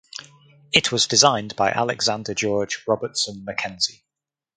[0.71, 4.03] It was designed by Alexander George Robertson Mackenzie.